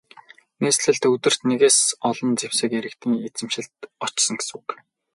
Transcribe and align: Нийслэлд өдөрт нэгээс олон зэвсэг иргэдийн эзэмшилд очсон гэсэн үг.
Нийслэлд 0.61 1.03
өдөрт 1.13 1.41
нэгээс 1.49 1.79
олон 2.09 2.31
зэвсэг 2.41 2.71
иргэдийн 2.77 3.15
эзэмшилд 3.27 3.77
очсон 4.05 4.35
гэсэн 4.39 4.55
үг. 4.59 4.67